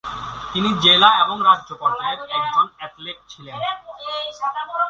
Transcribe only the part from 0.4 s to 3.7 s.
তিনি জেলা এবং রাজ্য পর্যায়ের একজন অ্যাথলেট ছিলেন।